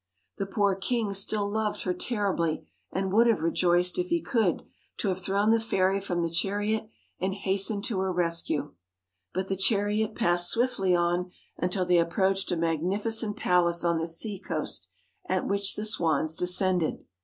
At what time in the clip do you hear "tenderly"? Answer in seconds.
1.93-2.67